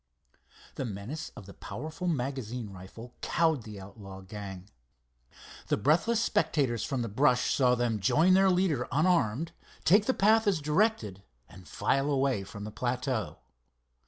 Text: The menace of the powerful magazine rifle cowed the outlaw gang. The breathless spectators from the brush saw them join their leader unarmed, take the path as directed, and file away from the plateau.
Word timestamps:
The 0.77 0.83
menace 0.83 1.29
of 1.35 1.45
the 1.45 1.53
powerful 1.53 2.07
magazine 2.07 2.71
rifle 2.71 3.13
cowed 3.21 3.61
the 3.61 3.79
outlaw 3.79 4.21
gang. 4.21 4.67
The 5.67 5.77
breathless 5.77 6.19
spectators 6.19 6.83
from 6.83 7.03
the 7.03 7.07
brush 7.07 7.53
saw 7.53 7.75
them 7.75 7.99
join 7.99 8.33
their 8.33 8.49
leader 8.49 8.87
unarmed, 8.91 9.51
take 9.85 10.07
the 10.07 10.15
path 10.15 10.47
as 10.47 10.59
directed, 10.59 11.21
and 11.47 11.67
file 11.67 12.09
away 12.09 12.43
from 12.43 12.63
the 12.63 12.71
plateau. 12.71 13.37